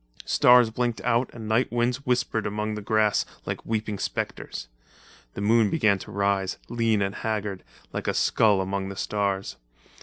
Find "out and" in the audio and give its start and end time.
1.01-1.47